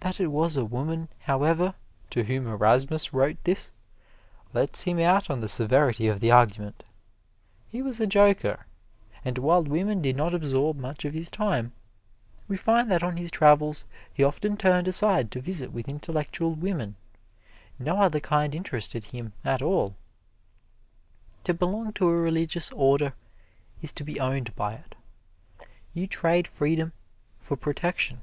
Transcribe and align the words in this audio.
That 0.00 0.20
it 0.20 0.26
was 0.26 0.58
a 0.58 0.64
woman, 0.66 1.08
however, 1.20 1.72
to 2.10 2.24
whom 2.24 2.46
Erasmus 2.46 3.14
wrote 3.14 3.42
this, 3.44 3.72
lets 4.52 4.82
him 4.82 5.00
out 5.00 5.30
on 5.30 5.40
the 5.40 5.48
severity 5.48 6.06
of 6.06 6.20
the 6.20 6.30
argument. 6.30 6.84
He 7.66 7.80
was 7.80 7.98
a 7.98 8.06
joker. 8.06 8.66
And 9.24 9.38
while 9.38 9.62
women 9.64 10.02
did 10.02 10.16
not 10.18 10.34
absorb 10.34 10.76
much 10.76 11.06
of 11.06 11.14
his 11.14 11.30
time, 11.30 11.72
we 12.46 12.58
find 12.58 12.90
that 12.90 13.02
on 13.02 13.16
his 13.16 13.30
travels 13.30 13.86
he 14.12 14.22
often 14.22 14.58
turned 14.58 14.86
aside 14.86 15.30
to 15.30 15.40
visit 15.40 15.72
with 15.72 15.88
intellectual 15.88 16.52
women 16.54 16.96
no 17.78 17.96
other 18.02 18.20
kind 18.20 18.54
interested 18.54 19.02
him, 19.06 19.32
at 19.46 19.62
all. 19.62 19.96
To 21.44 21.54
belong 21.54 21.94
to 21.94 22.08
a 22.10 22.14
religious 22.18 22.70
order 22.72 23.14
is 23.80 23.92
to 23.92 24.04
be 24.04 24.20
owned 24.20 24.54
by 24.54 24.74
it. 24.74 24.94
You 25.94 26.06
trade 26.06 26.46
freedom 26.46 26.92
for 27.40 27.56
protection. 27.56 28.20